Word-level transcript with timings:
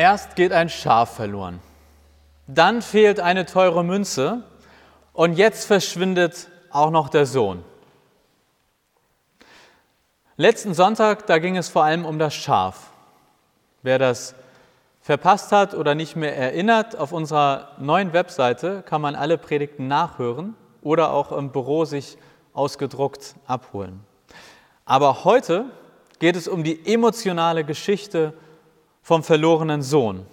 Erst 0.00 0.34
geht 0.34 0.50
ein 0.50 0.70
Schaf 0.70 1.14
verloren, 1.16 1.60
dann 2.46 2.80
fehlt 2.80 3.20
eine 3.20 3.44
teure 3.44 3.84
Münze 3.84 4.44
und 5.12 5.34
jetzt 5.34 5.66
verschwindet 5.66 6.48
auch 6.70 6.90
noch 6.90 7.10
der 7.10 7.26
Sohn. 7.26 7.62
Letzten 10.38 10.72
Sonntag, 10.72 11.26
da 11.26 11.36
ging 11.36 11.58
es 11.58 11.68
vor 11.68 11.84
allem 11.84 12.06
um 12.06 12.18
das 12.18 12.34
Schaf. 12.34 12.92
Wer 13.82 13.98
das 13.98 14.34
verpasst 15.02 15.52
hat 15.52 15.74
oder 15.74 15.94
nicht 15.94 16.16
mehr 16.16 16.34
erinnert, 16.34 16.96
auf 16.96 17.12
unserer 17.12 17.72
neuen 17.78 18.14
Webseite 18.14 18.82
kann 18.86 19.02
man 19.02 19.14
alle 19.14 19.36
Predigten 19.36 19.86
nachhören 19.86 20.56
oder 20.80 21.12
auch 21.12 21.30
im 21.30 21.52
Büro 21.52 21.84
sich 21.84 22.16
ausgedruckt 22.54 23.34
abholen. 23.46 24.00
Aber 24.86 25.24
heute 25.24 25.66
geht 26.20 26.36
es 26.36 26.48
um 26.48 26.64
die 26.64 26.90
emotionale 26.90 27.64
Geschichte 27.64 28.32
vom 29.02 29.22
verlorenen 29.22 29.82
Sohn. 29.82 30.26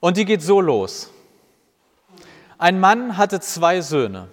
Und 0.00 0.16
die 0.16 0.24
geht 0.24 0.42
so 0.42 0.60
los. 0.60 1.10
Ein 2.58 2.80
Mann 2.80 3.16
hatte 3.16 3.40
zwei 3.40 3.80
Söhne. 3.80 4.28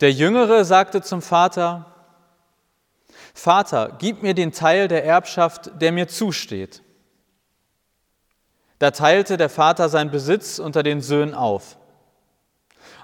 Der 0.00 0.12
Jüngere 0.12 0.64
sagte 0.64 1.02
zum 1.02 1.22
Vater, 1.22 1.86
Vater, 3.34 3.96
gib 3.98 4.22
mir 4.22 4.34
den 4.34 4.52
Teil 4.52 4.88
der 4.88 5.04
Erbschaft, 5.04 5.70
der 5.80 5.92
mir 5.92 6.08
zusteht. 6.08 6.82
Da 8.78 8.90
teilte 8.90 9.36
der 9.36 9.48
Vater 9.48 9.88
seinen 9.88 10.10
Besitz 10.10 10.58
unter 10.58 10.82
den 10.82 11.00
Söhnen 11.00 11.34
auf. 11.34 11.76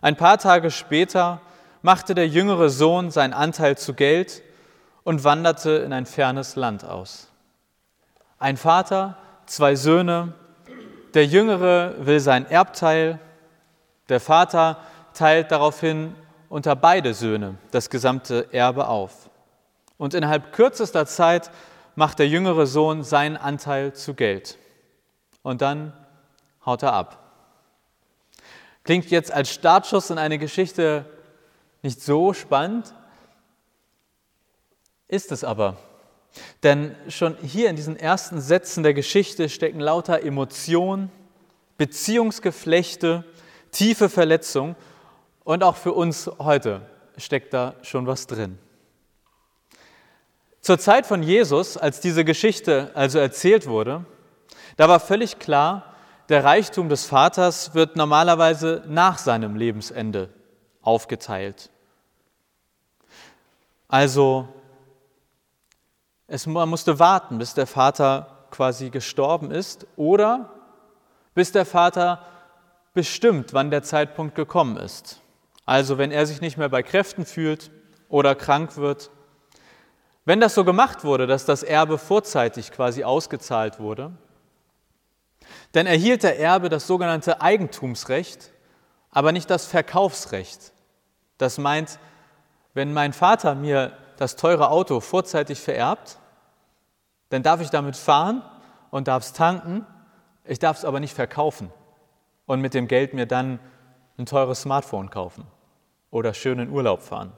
Ein 0.00 0.16
paar 0.16 0.38
Tage 0.38 0.70
später 0.70 1.40
machte 1.82 2.14
der 2.14 2.28
jüngere 2.28 2.68
Sohn 2.68 3.10
seinen 3.10 3.32
Anteil 3.32 3.76
zu 3.76 3.94
Geld 3.94 4.42
und 5.02 5.24
wanderte 5.24 5.70
in 5.70 5.92
ein 5.92 6.06
fernes 6.06 6.56
Land 6.56 6.84
aus. 6.84 7.28
Ein 8.38 8.56
Vater, 8.56 9.16
zwei 9.46 9.76
Söhne, 9.76 10.34
der 11.14 11.26
Jüngere 11.26 11.94
will 12.04 12.20
sein 12.20 12.46
Erbteil, 12.46 13.20
der 14.08 14.20
Vater 14.20 14.78
teilt 15.14 15.50
daraufhin 15.50 16.14
unter 16.48 16.76
beide 16.76 17.14
Söhne 17.14 17.56
das 17.70 17.88
gesamte 17.90 18.52
Erbe 18.52 18.88
auf. 18.88 19.30
Und 19.96 20.14
innerhalb 20.14 20.52
kürzester 20.52 21.06
Zeit 21.06 21.50
macht 21.94 22.18
der 22.18 22.28
jüngere 22.28 22.66
Sohn 22.66 23.04
seinen 23.04 23.36
Anteil 23.36 23.92
zu 23.94 24.14
Geld. 24.14 24.58
Und 25.42 25.62
dann 25.62 25.92
haut 26.66 26.82
er 26.82 26.92
ab. 26.92 27.18
Klingt 28.82 29.10
jetzt 29.10 29.32
als 29.32 29.50
Startschuss 29.50 30.10
in 30.10 30.18
eine 30.18 30.38
Geschichte 30.38 31.06
nicht 31.82 32.02
so 32.02 32.32
spannend, 32.32 32.92
ist 35.06 35.32
es 35.32 35.44
aber. 35.44 35.76
Denn 36.62 36.96
schon 37.08 37.36
hier 37.42 37.70
in 37.70 37.76
diesen 37.76 37.96
ersten 37.96 38.40
Sätzen 38.40 38.82
der 38.82 38.94
Geschichte 38.94 39.48
stecken 39.48 39.80
lauter 39.80 40.22
Emotionen, 40.22 41.10
Beziehungsgeflechte, 41.76 43.24
tiefe 43.70 44.08
Verletzungen 44.08 44.76
und 45.44 45.62
auch 45.62 45.76
für 45.76 45.92
uns 45.92 46.30
heute 46.38 46.82
steckt 47.16 47.52
da 47.54 47.74
schon 47.82 48.06
was 48.06 48.26
drin. 48.26 48.58
Zur 50.60 50.78
Zeit 50.78 51.06
von 51.06 51.22
Jesus, 51.22 51.76
als 51.76 52.00
diese 52.00 52.24
Geschichte 52.24 52.90
also 52.94 53.18
erzählt 53.18 53.66
wurde, 53.66 54.06
da 54.76 54.88
war 54.88 54.98
völlig 54.98 55.38
klar, 55.38 55.94
der 56.30 56.42
Reichtum 56.42 56.88
des 56.88 57.04
Vaters 57.04 57.74
wird 57.74 57.96
normalerweise 57.96 58.82
nach 58.88 59.18
seinem 59.18 59.56
Lebensende 59.56 60.30
aufgeteilt. 60.80 61.70
Also 63.88 64.48
es, 66.26 66.46
man 66.46 66.68
musste 66.68 66.98
warten, 66.98 67.38
bis 67.38 67.54
der 67.54 67.66
Vater 67.66 68.46
quasi 68.50 68.90
gestorben 68.90 69.50
ist 69.50 69.86
oder 69.96 70.50
bis 71.34 71.52
der 71.52 71.66
Vater 71.66 72.24
bestimmt, 72.92 73.52
wann 73.52 73.70
der 73.70 73.82
Zeitpunkt 73.82 74.34
gekommen 74.34 74.76
ist. 74.76 75.20
Also 75.66 75.98
wenn 75.98 76.10
er 76.10 76.26
sich 76.26 76.40
nicht 76.40 76.56
mehr 76.56 76.68
bei 76.68 76.82
Kräften 76.82 77.26
fühlt 77.26 77.70
oder 78.08 78.34
krank 78.34 78.76
wird 78.76 79.10
wenn 80.24 80.40
das 80.40 80.54
so 80.54 80.64
gemacht 80.64 81.04
wurde, 81.04 81.26
dass 81.26 81.44
das 81.44 81.62
Erbe 81.62 81.98
vorzeitig 81.98 82.72
quasi 82.72 83.04
ausgezahlt 83.04 83.78
wurde, 83.78 84.12
dann 85.72 85.86
erhielt 85.86 86.22
der 86.22 86.38
Erbe 86.38 86.70
das 86.70 86.86
sogenannte 86.86 87.42
Eigentumsrecht, 87.42 88.50
aber 89.10 89.32
nicht 89.32 89.50
das 89.50 89.66
Verkaufsrecht. 89.66 90.72
Das 91.36 91.58
meint, 91.58 91.98
wenn 92.72 92.94
mein 92.94 93.12
Vater 93.12 93.54
mir 93.54 93.92
das 94.18 94.36
teure 94.36 94.70
Auto 94.70 95.00
vorzeitig 95.00 95.60
vererbt, 95.60 96.18
dann 97.30 97.42
darf 97.42 97.60
ich 97.60 97.70
damit 97.70 97.96
fahren 97.96 98.42
und 98.90 99.08
darf 99.08 99.24
es 99.24 99.32
tanken, 99.32 99.86
ich 100.44 100.58
darf 100.58 100.78
es 100.78 100.84
aber 100.84 101.00
nicht 101.00 101.14
verkaufen 101.14 101.72
und 102.46 102.60
mit 102.60 102.74
dem 102.74 102.88
Geld 102.88 103.14
mir 103.14 103.26
dann 103.26 103.58
ein 104.18 104.26
teures 104.26 104.62
Smartphone 104.62 105.10
kaufen 105.10 105.46
oder 106.10 106.34
schön 106.34 106.58
in 106.58 106.70
Urlaub 106.70 107.02
fahren. 107.02 107.32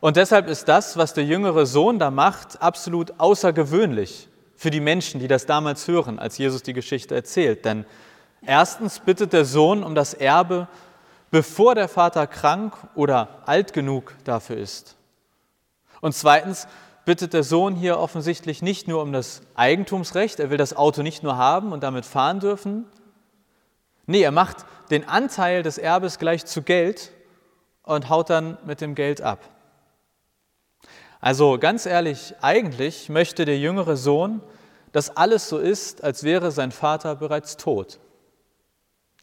Und 0.00 0.16
deshalb 0.16 0.46
ist 0.46 0.68
das, 0.68 0.96
was 0.96 1.14
der 1.14 1.24
jüngere 1.24 1.66
Sohn 1.66 1.98
da 1.98 2.10
macht, 2.10 2.60
absolut 2.60 3.18
außergewöhnlich 3.18 4.28
für 4.54 4.70
die 4.70 4.80
Menschen, 4.80 5.20
die 5.20 5.28
das 5.28 5.46
damals 5.46 5.88
hören, 5.88 6.18
als 6.18 6.38
Jesus 6.38 6.62
die 6.62 6.74
Geschichte 6.74 7.14
erzählt. 7.14 7.64
Denn 7.64 7.86
erstens 8.42 9.00
bittet 9.00 9.32
der 9.32 9.44
Sohn 9.44 9.82
um 9.82 9.94
das 9.94 10.14
Erbe, 10.14 10.68
bevor 11.30 11.74
der 11.74 11.88
Vater 11.88 12.26
krank 12.26 12.74
oder 12.94 13.42
alt 13.46 13.72
genug 13.72 14.14
dafür 14.24 14.56
ist. 14.56 14.96
Und 16.00 16.14
zweitens 16.14 16.68
bittet 17.04 17.32
der 17.32 17.42
Sohn 17.42 17.74
hier 17.74 17.98
offensichtlich 17.98 18.62
nicht 18.62 18.88
nur 18.88 19.02
um 19.02 19.12
das 19.12 19.40
Eigentumsrecht, 19.54 20.40
er 20.40 20.50
will 20.50 20.58
das 20.58 20.76
Auto 20.76 21.02
nicht 21.02 21.22
nur 21.22 21.36
haben 21.36 21.72
und 21.72 21.82
damit 21.82 22.04
fahren 22.04 22.40
dürfen. 22.40 22.84
Nee, 24.06 24.22
er 24.22 24.32
macht 24.32 24.58
den 24.90 25.08
Anteil 25.08 25.62
des 25.62 25.78
Erbes 25.78 26.18
gleich 26.18 26.44
zu 26.46 26.62
Geld 26.62 27.12
und 27.82 28.08
haut 28.08 28.30
dann 28.30 28.58
mit 28.64 28.80
dem 28.80 28.94
Geld 28.94 29.20
ab. 29.20 29.40
Also 31.20 31.58
ganz 31.58 31.86
ehrlich, 31.86 32.34
eigentlich 32.40 33.08
möchte 33.08 33.44
der 33.44 33.58
jüngere 33.58 33.96
Sohn, 33.96 34.42
dass 34.92 35.16
alles 35.16 35.48
so 35.48 35.58
ist, 35.58 36.04
als 36.04 36.22
wäre 36.22 36.50
sein 36.50 36.72
Vater 36.72 37.16
bereits 37.16 37.56
tot. 37.56 37.98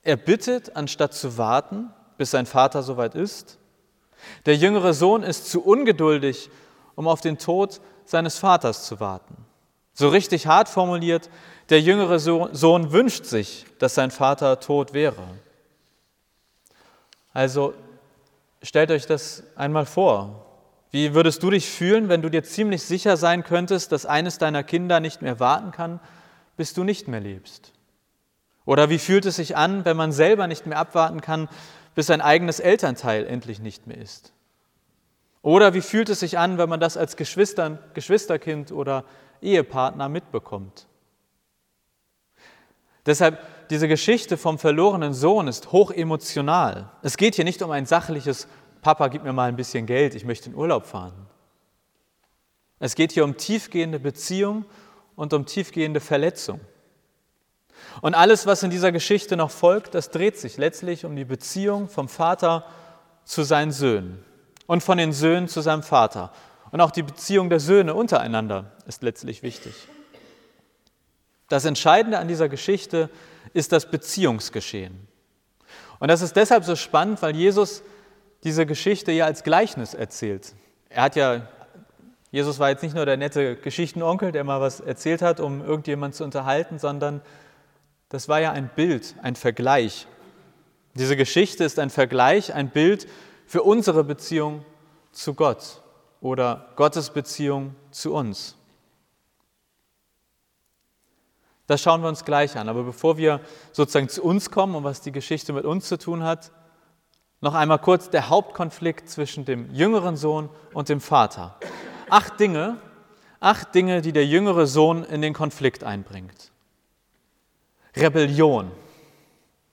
Er 0.04 0.18
bittet, 0.18 0.76
anstatt 0.76 1.14
zu 1.14 1.38
warten, 1.38 1.92
bis 2.18 2.32
sein 2.32 2.46
Vater 2.46 2.84
soweit 2.84 3.16
ist. 3.16 3.58
Der 4.46 4.56
jüngere 4.56 4.94
Sohn 4.94 5.24
ist 5.24 5.50
zu 5.50 5.62
ungeduldig, 5.64 6.50
um 6.96 7.08
auf 7.08 7.22
den 7.22 7.38
Tod 7.38 7.82
seines 8.06 8.38
Vaters 8.38 8.86
zu 8.86 9.00
warten. 9.00 9.36
So 9.94 10.10
richtig 10.10 10.48
hart 10.48 10.70
formuliert, 10.70 11.30
der 11.70 11.82
jüngere 11.82 12.20
Sohn 12.20 12.92
wünscht 12.92 13.26
sich, 13.26 13.66
dass 13.80 13.96
sein 13.96 14.12
Vater 14.12 14.60
tot 14.60 14.94
wäre. 14.94 15.24
Also 17.34 17.74
stellt 18.62 18.92
euch 18.92 19.06
das 19.06 19.44
einmal 19.56 19.86
vor. 19.86 20.46
Wie 20.92 21.16
würdest 21.16 21.42
du 21.42 21.50
dich 21.50 21.70
fühlen, 21.70 22.10
wenn 22.10 22.22
du 22.22 22.30
dir 22.30 22.44
ziemlich 22.44 22.84
sicher 22.84 23.18
sein 23.18 23.44
könntest, 23.44 23.92
dass 23.92 24.06
eines 24.06 24.38
deiner 24.38 24.64
Kinder 24.64 25.00
nicht 25.00 25.22
mehr 25.22 25.40
warten 25.40 25.72
kann, 25.72 26.00
bis 26.56 26.74
du 26.74 26.84
nicht 26.84 27.08
mehr 27.08 27.20
lebst? 27.20 27.73
Oder 28.66 28.90
wie 28.90 29.00
fühlt 29.00 29.26
es 29.26 29.36
sich 29.36 29.58
an, 29.58 29.86
wenn 29.86 29.98
man 29.98 30.12
selber 30.12 30.48
nicht 30.48 30.66
mehr 30.66 30.78
abwarten 30.78 31.22
kann, 31.22 31.50
bis 31.96 32.08
sein 32.08 32.22
eigenes 32.22 32.60
Elternteil 32.60 33.26
endlich 33.26 33.60
nicht 33.60 33.88
mehr 33.88 33.98
ist? 33.98 34.34
Oder 35.42 35.74
wie 35.74 35.82
fühlt 35.82 36.10
es 36.10 36.22
sich 36.22 36.38
an, 36.38 36.58
wenn 36.58 36.70
man 36.70 36.80
das 36.80 36.96
als 36.96 37.18
Geschwistern, 37.18 37.78
Geschwisterkind 37.94 38.72
oder 38.72 39.04
Ehepartner 39.42 40.08
mitbekommt? 40.08 40.88
Deshalb, 43.06 43.40
diese 43.70 43.90
Geschichte 43.90 44.38
vom 44.38 44.58
verlorenen 44.58 45.14
Sohn 45.14 45.50
ist 45.50 45.74
hoch 45.74 45.92
emotional. 45.92 46.90
Es 47.02 47.18
geht 47.18 47.36
hier 47.36 47.44
nicht 47.44 47.62
um 47.62 47.72
ein 47.72 47.86
sachliches 47.86 48.48
Papa, 48.82 49.10
gib 49.10 49.24
mir 49.24 49.34
mal 49.34 49.50
ein 49.50 49.58
bisschen 49.58 49.86
Geld, 49.86 50.16
ich 50.16 50.24
möchte 50.24 50.50
in 50.50 50.56
Urlaub 50.56 50.86
fahren. 50.86 51.28
Es 52.80 52.96
geht 52.96 53.12
hier 53.12 53.26
um 53.26 53.36
tiefgehende 53.36 54.00
Beziehung 54.00 54.66
und 55.16 55.34
um 55.34 55.46
tiefgehende 55.46 56.00
Verletzung. 56.00 56.62
Und 58.02 58.16
alles, 58.16 58.46
was 58.46 58.64
in 58.64 58.70
dieser 58.70 58.92
Geschichte 58.92 59.38
noch 59.38 59.52
folgt, 59.52 59.96
das 59.96 60.10
dreht 60.10 60.38
sich 60.38 60.58
letztlich 60.58 61.06
um 61.06 61.16
die 61.16 61.26
Beziehung 61.26 61.90
vom 61.90 62.08
Vater 62.08 62.66
zu 63.26 63.44
seinen 63.44 63.72
Söhnen 63.72 64.24
und 64.68 64.84
von 64.84 64.98
den 64.98 65.14
Söhnen 65.14 65.48
zu 65.48 65.62
seinem 65.62 65.84
Vater. 65.84 66.32
Und 66.72 66.82
auch 66.82 66.92
die 66.92 67.04
Beziehung 67.04 67.50
der 67.50 67.60
Söhne 67.60 67.94
untereinander 67.94 68.72
ist 68.88 69.04
letztlich 69.04 69.44
wichtig. 69.44 69.74
Das 71.50 71.66
Entscheidende 71.66 72.18
an 72.18 72.28
dieser 72.28 72.50
Geschichte 72.50 73.10
ist 73.54 73.72
das 73.72 73.92
Beziehungsgeschehen. 73.92 75.08
Und 76.00 76.08
das 76.08 76.22
ist 76.22 76.36
deshalb 76.36 76.64
so 76.64 76.76
spannend, 76.76 77.22
weil 77.22 77.36
Jesus 77.36 77.84
diese 78.44 78.66
Geschichte 78.66 79.12
ja 79.12 79.26
als 79.26 79.44
Gleichnis 79.44 79.94
erzählt. 79.94 80.54
Er 80.90 81.04
hat 81.04 81.16
ja, 81.16 81.48
Jesus 82.32 82.60
war 82.60 82.70
jetzt 82.70 82.84
nicht 82.84 82.96
nur 82.96 83.06
der 83.06 83.18
nette 83.18 83.56
Geschichtenonkel, 83.56 84.32
der 84.32 84.44
mal 84.44 84.60
was 84.60 84.80
erzählt 84.80 85.22
hat, 85.22 85.40
um 85.40 85.64
irgendjemand 85.64 86.16
zu 86.16 86.24
unterhalten, 86.24 86.80
sondern 86.80 87.22
das 88.14 88.30
war 88.30 88.40
ja 88.40 88.52
ein 88.52 88.70
Bild, 88.70 89.16
ein 89.24 89.36
Vergleich. 89.36 90.06
Diese 90.94 91.18
Geschichte 91.18 91.64
ist 91.64 91.80
ein 91.80 91.90
Vergleich, 91.90 92.54
ein 92.54 92.70
Bild 92.70 93.08
für 93.48 93.64
unsere 93.64 94.04
Beziehung 94.04 94.64
zu 95.12 95.34
Gott 95.34 95.82
oder 96.22 96.68
Gottes 96.76 97.10
Beziehung 97.10 97.74
zu 97.90 98.14
uns. 98.14 98.56
Das 101.66 101.82
schauen 101.82 102.04
wir 102.04 102.08
uns 102.08 102.24
gleich 102.24 102.56
an. 102.56 102.70
Aber 102.70 102.84
bevor 102.84 103.18
wir 103.18 103.42
sozusagen 103.72 104.10
zu 104.10 104.22
uns 104.24 104.52
kommen 104.52 104.76
und 104.76 104.84
was 104.84 105.02
die 105.02 105.12
Geschichte 105.12 105.52
mit 105.52 105.66
uns 105.66 105.88
zu 105.88 105.98
tun 105.98 106.22
hat, 106.22 106.52
noch 107.42 107.56
einmal 107.56 107.80
kurz 107.80 108.12
der 108.12 108.30
Hauptkonflikt 108.30 109.10
zwischen 109.10 109.44
dem 109.44 109.74
jüngeren 109.74 110.18
Sohn 110.18 110.50
und 110.76 110.88
dem 110.88 111.02
Vater. 111.02 111.58
Acht 112.12 112.40
Dinge, 112.40 112.78
acht 113.40 113.74
Dinge, 113.74 114.04
die 114.04 114.14
der 114.14 114.28
jüngere 114.28 114.68
Sohn 114.68 115.04
in 115.04 115.24
den 115.24 115.34
Konflikt 115.34 115.84
einbringt. 115.84 116.53
Rebellion. 117.96 118.72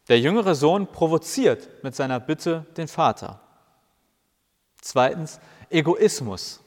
Der 0.08 0.18
jüngere 0.18 0.54
Sohn 0.54 0.86
provoziert 0.86 1.82
mit 1.82 1.94
seiner 1.94 2.20
Bitte 2.20 2.66
den 2.76 2.88
Vater. 2.88 3.40
Zweitens 4.80 5.40
Egoismus. 5.70 6.60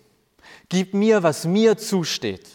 Gib 0.69 0.93
mir, 0.93 1.23
was 1.23 1.45
mir 1.45 1.77
zusteht. 1.77 2.49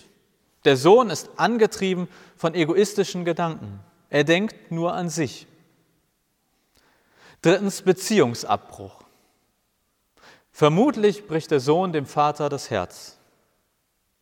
Der 0.64 0.76
Sohn 0.76 1.10
ist 1.10 1.30
angetrieben 1.36 2.08
von 2.36 2.54
egoistischen 2.54 3.24
Gedanken. 3.24 3.80
Er 4.10 4.24
denkt 4.24 4.70
nur 4.70 4.94
an 4.94 5.08
sich. 5.08 5.46
Drittens 7.42 7.82
Beziehungsabbruch. 7.82 9.02
Vermutlich 10.50 11.26
bricht 11.28 11.50
der 11.50 11.60
Sohn 11.60 11.92
dem 11.92 12.06
Vater 12.06 12.48
das 12.48 12.70
Herz. 12.70 13.18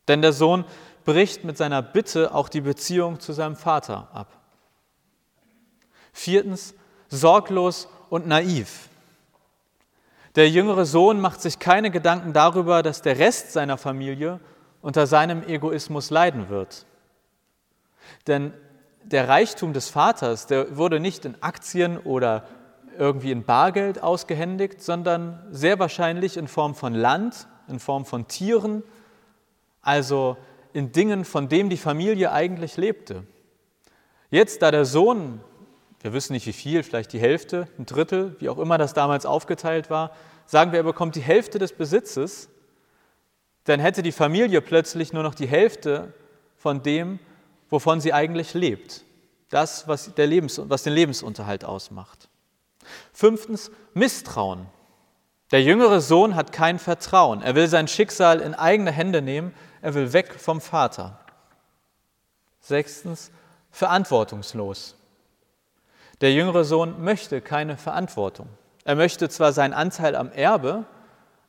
Denn 0.07 0.21
der 0.21 0.33
Sohn 0.33 0.65
bricht 1.03 1.43
mit 1.43 1.57
seiner 1.57 1.81
Bitte 1.81 2.33
auch 2.33 2.49
die 2.49 2.61
Beziehung 2.61 3.19
zu 3.19 3.33
seinem 3.33 3.55
Vater 3.55 4.09
ab. 4.13 4.37
Viertens 6.17 6.73
sorglos 7.09 7.87
und 8.09 8.27
naiv. 8.27 8.89
Der 10.35 10.49
jüngere 10.49 10.85
Sohn 10.85 11.21
macht 11.21 11.41
sich 11.41 11.59
keine 11.59 11.91
Gedanken 11.91 12.33
darüber, 12.33 12.81
dass 12.81 13.03
der 13.03 13.19
Rest 13.19 13.53
seiner 13.53 13.77
Familie 13.77 14.39
unter 14.81 15.05
seinem 15.05 15.43
Egoismus 15.47 16.09
leiden 16.09 16.49
wird. 16.49 16.85
Denn 18.25 18.51
der 19.03 19.29
Reichtum 19.29 19.73
des 19.73 19.89
Vaters, 19.89 20.47
der 20.47 20.75
wurde 20.75 20.99
nicht 20.99 21.23
in 21.23 21.41
Aktien 21.41 21.97
oder 21.99 22.47
irgendwie 22.97 23.31
in 23.31 23.43
Bargeld 23.43 24.01
ausgehändigt, 24.01 24.81
sondern 24.81 25.45
sehr 25.51 25.77
wahrscheinlich 25.77 26.35
in 26.35 26.47
Form 26.47 26.73
von 26.73 26.95
Land, 26.95 27.47
in 27.67 27.79
Form 27.79 28.05
von 28.05 28.27
Tieren, 28.27 28.81
also 29.83 30.35
in 30.73 30.91
Dingen, 30.91 31.25
von 31.25 31.47
denen 31.47 31.69
die 31.69 31.77
Familie 31.77 32.31
eigentlich 32.31 32.75
lebte. 32.75 33.23
Jetzt, 34.31 34.63
da 34.63 34.71
der 34.71 34.85
Sohn 34.85 35.41
wir 36.01 36.13
wissen 36.13 36.33
nicht 36.33 36.45
wie 36.45 36.53
viel, 36.53 36.83
vielleicht 36.83 37.13
die 37.13 37.19
Hälfte, 37.19 37.67
ein 37.77 37.85
Drittel, 37.85 38.35
wie 38.39 38.49
auch 38.49 38.59
immer 38.59 38.77
das 38.77 38.93
damals 38.93 39.25
aufgeteilt 39.25 39.89
war, 39.89 40.11
sagen 40.45 40.71
wir, 40.71 40.79
er 40.79 40.83
bekommt 40.83 41.15
die 41.15 41.21
Hälfte 41.21 41.59
des 41.59 41.73
Besitzes, 41.73 42.49
dann 43.65 43.79
hätte 43.79 44.01
die 44.01 44.11
Familie 44.11 44.61
plötzlich 44.61 45.11
nur 45.11 45.23
noch 45.23 45.35
die 45.35 45.47
Hälfte 45.47 46.13
von 46.55 46.83
dem, 46.83 47.19
wovon 47.69 47.99
sie 47.99 48.13
eigentlich 48.13 48.53
lebt. 48.53 49.03
Das, 49.49 49.87
was, 49.87 50.13
der 50.13 50.27
Lebens, 50.27 50.61
was 50.63 50.83
den 50.83 50.93
Lebensunterhalt 50.93 51.65
ausmacht. 51.65 52.29
Fünftens, 53.13 53.71
Misstrauen. 53.93 54.67
Der 55.51 55.61
jüngere 55.61 56.01
Sohn 56.01 56.35
hat 56.35 56.51
kein 56.51 56.79
Vertrauen. 56.79 57.41
Er 57.41 57.55
will 57.55 57.67
sein 57.67 57.87
Schicksal 57.87 58.39
in 58.41 58.53
eigene 58.53 58.91
Hände 58.91 59.21
nehmen. 59.21 59.53
Er 59.81 59.93
will 59.93 60.11
weg 60.13 60.35
vom 60.39 60.59
Vater. 60.59 61.19
Sechstens, 62.59 63.31
verantwortungslos. 63.71 64.95
Der 66.21 66.33
jüngere 66.33 66.63
Sohn 66.63 67.03
möchte 67.03 67.41
keine 67.41 67.77
Verantwortung. 67.77 68.47
Er 68.83 68.95
möchte 68.95 69.29
zwar 69.29 69.53
seinen 69.53 69.73
Anteil 69.73 70.15
am 70.15 70.31
Erbe, 70.31 70.85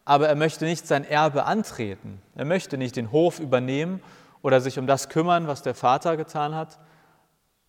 aber 0.04 0.28
er 0.28 0.34
möchte 0.34 0.64
nicht 0.64 0.86
sein 0.86 1.04
Erbe 1.04 1.44
antreten. 1.44 2.20
Er 2.34 2.44
möchte 2.44 2.76
nicht 2.76 2.96
den 2.96 3.12
Hof 3.12 3.40
übernehmen 3.40 4.02
oder 4.42 4.60
sich 4.60 4.78
um 4.78 4.86
das 4.86 5.08
kümmern, 5.08 5.46
was 5.46 5.62
der 5.62 5.74
Vater 5.74 6.16
getan 6.16 6.54
hat. 6.54 6.78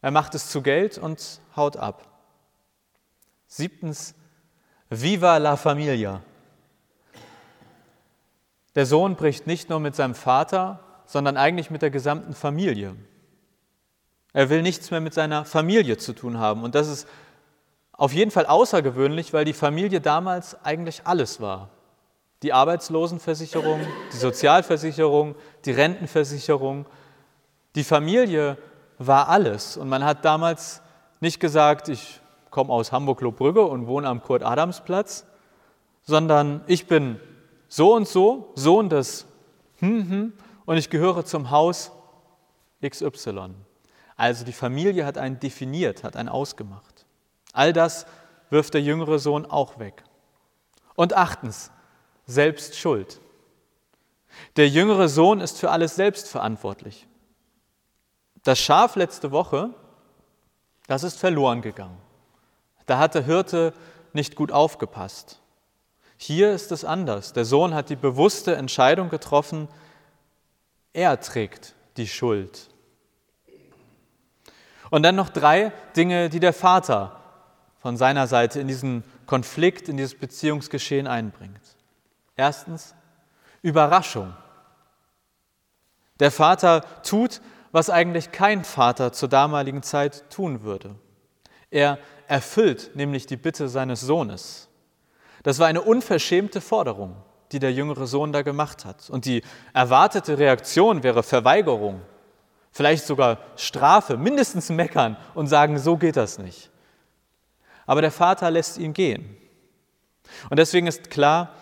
Er 0.02 0.12
macht 0.12 0.36
es 0.36 0.50
zu 0.50 0.62
Geld 0.62 0.98
und 0.98 1.42
haut 1.56 1.78
ab. 1.78 2.08
Siebtens, 3.48 4.16
viva 4.90 5.38
la 5.38 5.56
familia. 5.56 6.22
Der 8.76 8.86
Sohn 8.86 9.16
bricht 9.16 9.48
nicht 9.48 9.70
nur 9.70 9.80
mit 9.80 9.96
seinem 9.96 10.16
Vater, 10.16 10.80
sondern 11.06 11.38
eigentlich 11.38 11.72
mit 11.72 11.82
der 11.82 11.90
gesamten 11.90 12.34
Familie. 12.34 12.96
Er 14.34 14.50
will 14.50 14.62
nichts 14.62 14.92
mehr 14.92 15.02
mit 15.02 15.14
seiner 15.14 15.46
Familie 15.46 15.98
zu 15.98 16.14
tun 16.14 16.38
haben. 16.38 16.64
Und 16.64 16.76
das 16.76 16.88
ist 16.88 17.08
auf 17.94 18.14
jeden 18.14 18.32
Fall 18.32 18.46
außergewöhnlich, 18.46 19.34
weil 19.34 19.46
die 19.46 19.54
Familie 19.54 20.02
damals 20.02 20.64
eigentlich 20.64 21.02
alles 21.06 21.42
war. 21.42 21.70
Die 22.44 22.54
Arbeitslosenversicherung, 22.54 23.82
die 24.14 24.18
Sozialversicherung, 24.18 25.36
die 25.66 25.72
Rentenversicherung. 25.72 26.86
Die 27.76 27.84
Familie 27.84 28.58
war 28.98 29.28
alles. 29.28 29.76
Und 29.76 29.90
man 29.90 30.06
hat 30.06 30.24
damals 30.24 30.82
nicht 31.20 31.40
gesagt, 31.40 31.90
ich 31.90 32.22
komme 32.50 32.72
aus 32.72 32.92
Hamburg-Lohbrügge 32.92 33.64
und 33.64 33.88
wohne 33.88 34.08
am 34.08 34.24
Kurt-Adams-Platz, 34.24 35.26
sondern 36.04 36.62
ich 36.68 36.88
bin 36.88 37.20
so 37.68 37.94
und 37.94 38.08
so, 38.08 38.52
Sohn 38.56 38.90
des 38.90 39.26
hm, 39.80 40.10
hm, 40.10 40.34
und 40.66 40.78
ich 40.78 40.90
gehöre 40.90 41.26
zum 41.26 41.52
Haus 41.52 41.92
XY. 42.82 43.52
Also 44.20 44.44
die 44.44 44.52
Familie 44.52 45.06
hat 45.06 45.18
einen 45.18 45.40
definiert, 45.40 46.04
hat 46.04 46.18
einen 46.18 46.28
ausgemacht. 46.28 47.06
All 47.54 47.72
das 47.72 48.06
wirft 48.50 48.74
der 48.74 48.82
jüngere 48.82 49.18
Sohn 49.18 49.46
auch 49.46 49.80
weg. 49.80 50.04
Und 50.96 51.14
achtens, 51.14 51.72
selbst 52.26 52.76
Schuld. 52.76 53.22
Der 54.58 54.68
jüngere 54.68 55.08
Sohn 55.08 55.40
ist 55.40 55.58
für 55.58 55.72
alles 55.72 55.96
selbst 55.96 56.28
verantwortlich. 56.28 57.08
Das 58.44 58.60
Schaf 58.60 58.98
letzte 58.98 59.32
Woche, 59.32 59.70
das 60.88 61.04
ist 61.04 61.18
verloren 61.18 61.62
gegangen. 61.62 61.98
Da 62.88 62.98
hat 63.00 63.16
der 63.16 63.24
Hirte 63.24 63.74
nicht 64.12 64.36
gut 64.36 64.52
aufgepasst. 64.52 65.40
Hier 66.18 66.52
ist 66.52 66.74
es 66.74 66.84
anders. 66.84 67.32
Der 67.32 67.46
Sohn 67.46 67.74
hat 67.74 67.90
die 67.90 67.96
bewusste 67.96 68.58
Entscheidung 68.58 69.10
getroffen, 69.10 69.70
er 70.92 71.22
trägt 71.22 71.74
die 71.96 72.08
Schuld 72.10 72.69
und 74.90 75.04
dann 75.04 75.16
noch 75.16 75.30
drei 75.30 75.72
Dinge, 75.96 76.30
die 76.30 76.40
der 76.40 76.54
Vater 76.54 77.20
von 77.80 77.98
seiner 77.98 78.28
Seite 78.28 78.60
in 78.60 78.68
diesen 78.68 79.04
Konflikt, 79.26 79.90
in 79.90 79.98
dieses 79.98 80.18
Beziehungsgeschehen 80.18 81.08
einbringt. 81.08 81.62
Erstens, 82.36 82.96
Überraschung. 83.62 84.34
Der 86.20 86.32
Vater 86.32 86.82
tut, 87.04 87.42
was 87.72 87.90
eigentlich 87.90 88.32
kein 88.32 88.64
Vater 88.64 89.14
zur 89.14 89.30
damaligen 89.30 89.84
Zeit 89.84 90.30
tun 90.30 90.64
würde. 90.64 90.96
Er 91.70 92.00
erfüllt 92.28 92.92
nämlich 92.96 93.26
die 93.26 93.38
Bitte 93.38 93.70
seines 93.70 94.02
Sohnes. 94.02 94.68
Das 95.44 95.60
war 95.60 95.68
eine 95.68 95.82
unverschämte 95.82 96.62
Forderung, 96.62 97.16
die 97.52 97.60
der 97.60 97.72
jüngere 97.72 98.08
Sohn 98.08 98.32
da 98.32 98.42
gemacht 98.42 98.86
hat. 98.86 99.10
Und 99.10 99.26
die 99.26 99.44
erwartete 99.74 100.38
Reaktion 100.38 101.04
wäre 101.04 101.24
Verweigerung, 101.24 102.02
vielleicht 102.80 103.06
sogar 103.06 103.40
Strafe, 103.58 104.16
mindestens 104.16 104.70
meckern 104.70 105.18
und 105.34 105.48
sagen, 105.48 105.78
so 105.78 105.98
geht 105.98 106.16
das 106.16 106.40
nicht. 106.40 106.70
Aber 107.86 108.00
der 108.00 108.10
Vater 108.10 108.50
lässt 108.50 108.78
ihn 108.78 108.94
gehen. 108.94 109.36
Und 110.50 110.60
deswegen 110.60 110.88
ist 110.88 111.10
klar, 111.10 111.54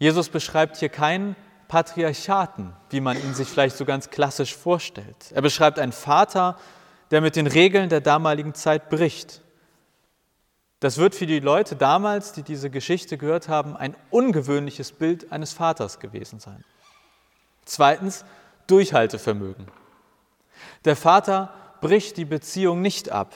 Jesus 0.00 0.28
beschreibt 0.28 0.78
hier 0.78 0.88
keinen 0.88 1.36
Patriarchaten, 1.68 2.72
wie 2.88 3.00
man 3.00 3.16
ihn 3.16 3.32
sich 3.32 3.46
vielleicht 3.46 3.76
so 3.76 3.84
ganz 3.84 4.10
klassisch 4.10 4.56
vorstellt. 4.56 5.30
Er 5.32 5.40
beschreibt 5.40 5.78
einen 5.78 5.92
Vater, 5.92 6.58
der 7.12 7.20
mit 7.20 7.36
den 7.36 7.46
Regeln 7.46 7.88
der 7.88 8.00
damaligen 8.00 8.52
Zeit 8.52 8.90
bricht. 8.90 9.42
Das 10.80 10.98
wird 10.98 11.14
für 11.14 11.26
die 11.26 11.38
Leute 11.38 11.76
damals, 11.76 12.32
die 12.32 12.42
diese 12.42 12.70
Geschichte 12.70 13.18
gehört 13.18 13.48
haben, 13.48 13.76
ein 13.76 13.94
ungewöhnliches 14.10 14.90
Bild 14.90 15.30
eines 15.30 15.52
Vaters 15.52 16.00
gewesen 16.00 16.40
sein. 16.40 16.64
Zweitens, 17.64 18.24
Durchhaltevermögen. 18.66 19.68
Der 20.84 20.96
Vater 20.96 21.52
bricht 21.80 22.16
die 22.16 22.24
Beziehung 22.24 22.80
nicht 22.82 23.10
ab. 23.10 23.34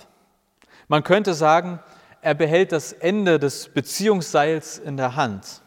Man 0.88 1.02
könnte 1.02 1.35
sagen, 1.35 1.81
er 2.21 2.35
behält 2.35 2.73
das 2.73 2.93
Ende 2.93 3.38
des 3.38 3.69
Beziehungsseils 3.69 4.78
in 4.78 4.97
der 4.97 5.16
Hand, 5.16 5.62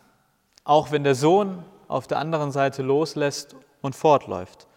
auch 0.64 0.92
wenn 0.92 1.04
der 1.04 1.16
Sohn 1.16 1.64
auf 1.88 2.08
der 2.08 2.20
anderen 2.20 2.52
Seite 2.52 2.82
loslässt 2.82 3.56
und 3.82 3.96
fortläuft. 3.96 4.68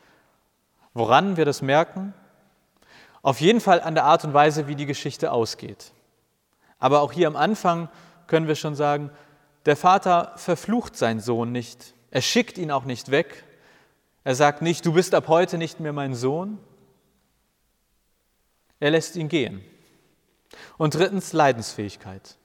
Woran 0.92 1.36
wir 1.36 1.44
das 1.44 1.62
merken? 1.62 2.14
Auf 3.22 3.40
jeden 3.40 3.60
Fall 3.60 3.80
an 3.80 3.94
der 3.94 4.04
Art 4.04 4.24
und 4.24 4.34
Weise, 4.34 4.66
wie 4.66 4.76
die 4.76 4.86
Geschichte 4.86 5.32
ausgeht. 5.32 5.92
Aber 6.78 7.02
auch 7.02 7.12
hier 7.12 7.26
am 7.26 7.36
Anfang 7.36 7.88
können 8.26 8.48
wir 8.48 8.56
schon 8.56 8.74
sagen, 8.74 9.10
der 9.66 9.76
Vater 9.76 10.32
verflucht 10.36 10.96
seinen 10.96 11.20
Sohn 11.20 11.52
nicht. 11.52 11.94
Er 12.10 12.22
schickt 12.22 12.58
ihn 12.58 12.70
auch 12.70 12.84
nicht 12.84 13.10
weg. 13.10 13.44
Er 14.24 14.34
sagt 14.34 14.62
nicht, 14.62 14.84
du 14.86 14.92
bist 14.92 15.14
ab 15.14 15.28
heute 15.28 15.58
nicht 15.58 15.80
mehr 15.80 15.92
mein 15.92 16.14
Sohn, 16.14 16.58
er 18.80 18.90
lässt 18.90 19.14
ihn 19.16 19.28
gehen. 19.28 19.62
Und 20.78 20.94
drittens 20.94 21.32
Leidensfähigkeit. 21.32 22.36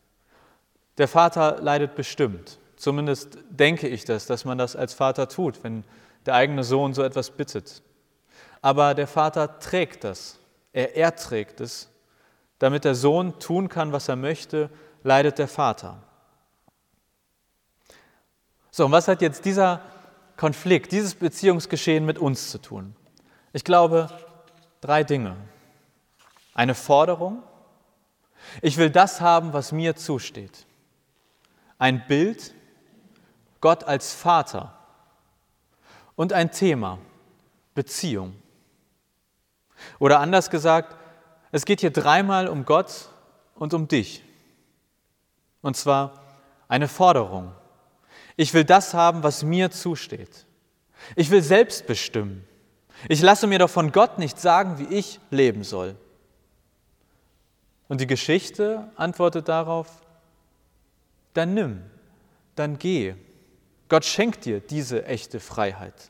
Der 0.98 1.08
Vater 1.08 1.62
leidet 1.62 1.96
bestimmt. 1.96 2.60
Zumindest 2.76 3.38
denke 3.50 3.88
ich 3.88 4.06
das, 4.06 4.26
dass 4.26 4.46
man 4.46 4.58
das 4.58 4.76
als 4.76 4.94
Vater 4.94 5.28
tut, 5.28 5.64
wenn 5.64 5.84
der 6.26 6.36
eigene 6.36 6.64
Sohn 6.64 6.94
so 6.94 7.04
etwas 7.04 7.32
bittet. 7.32 7.82
Aber 8.62 8.94
der 8.94 9.08
Vater 9.08 9.60
trägt 9.60 10.04
das. 10.04 10.40
er 10.74 10.98
erträgt 10.98 11.62
es. 11.62 11.90
Damit 12.60 12.84
der 12.84 12.96
Sohn 12.96 13.40
tun 13.40 13.70
kann, 13.70 13.92
was 13.92 14.08
er 14.08 14.16
möchte, 14.16 14.70
leidet 15.04 15.40
der 15.40 15.48
Vater. 15.48 16.02
So, 18.72 18.86
und 18.86 18.92
was 18.92 19.08
hat 19.08 19.22
jetzt 19.22 19.46
dieser 19.46 19.82
Konflikt, 20.36 20.92
dieses 20.92 21.16
Beziehungsgeschehen 21.16 22.06
mit 22.06 22.18
uns 22.18 22.52
zu 22.52 22.62
tun? 22.62 22.96
Ich 23.54 23.64
glaube, 23.64 24.10
drei 24.82 25.04
Dinge. 25.04 25.38
Eine 26.56 26.74
Forderung, 26.74 27.44
ich 28.62 28.78
will 28.78 28.90
das 28.90 29.22
haben, 29.22 29.54
was 29.54 29.72
mir 29.72 29.96
zusteht. 29.96 30.66
Ein 31.78 32.08
Bild, 32.08 32.54
Gott 33.62 33.84
als 33.84 34.14
Vater. 34.14 34.74
Und 36.16 36.32
ein 36.32 36.52
Thema, 36.52 36.98
Beziehung. 37.74 38.36
Oder 40.00 40.22
anders 40.22 40.50
gesagt, 40.50 40.96
es 41.52 41.66
geht 41.66 41.82
hier 41.82 41.92
dreimal 41.92 42.48
um 42.48 42.64
Gott 42.64 43.10
und 43.56 43.74
um 43.74 43.88
dich. 43.90 44.24
Und 45.62 45.76
zwar 45.76 46.22
eine 46.70 46.88
Forderung. 46.88 47.52
Ich 48.38 48.54
will 48.54 48.64
das 48.64 48.94
haben, 48.94 49.24
was 49.24 49.44
mir 49.44 49.72
zusteht. 49.72 50.46
Ich 51.18 51.32
will 51.32 51.42
selbst 51.42 51.86
bestimmen. 51.86 52.48
Ich 53.10 53.22
lasse 53.22 53.46
mir 53.46 53.60
doch 53.60 53.70
von 53.70 53.92
Gott 53.92 54.20
nicht 54.20 54.40
sagen, 54.40 54.80
wie 54.80 54.96
ich 54.96 55.20
leben 55.32 55.66
soll. 55.66 55.98
Und 57.88 58.02
die 58.02 58.08
Geschichte 58.08 58.90
antwortet 58.96 59.48
darauf, 59.48 60.02
dann 61.34 61.54
nimm, 61.54 61.84
dann 62.56 62.80
geh. 62.80 63.16
Gott 63.90 64.06
schenkt 64.06 64.46
dir 64.46 64.60
diese 64.60 65.06
echte 65.06 65.40
Freiheit. 65.40 66.10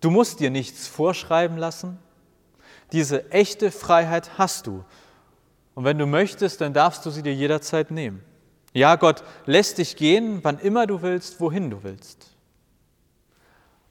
Du 0.00 0.10
musst 0.10 0.40
dir 0.40 0.50
nichts 0.50 0.86
vorschreiben 0.86 1.56
lassen. 1.56 1.98
Diese 2.92 3.30
echte 3.30 3.70
Freiheit 3.70 4.38
hast 4.38 4.66
du. 4.66 4.84
Und 5.74 5.84
wenn 5.84 5.98
du 5.98 6.06
möchtest, 6.06 6.60
dann 6.60 6.74
darfst 6.74 7.06
du 7.06 7.10
sie 7.10 7.22
dir 7.22 7.34
jederzeit 7.34 7.90
nehmen. 7.90 8.22
Ja, 8.72 8.96
Gott 8.96 9.24
lässt 9.46 9.78
dich 9.78 9.96
gehen, 9.96 10.40
wann 10.42 10.58
immer 10.58 10.86
du 10.86 11.02
willst, 11.02 11.40
wohin 11.40 11.70
du 11.70 11.82
willst. 11.82 12.26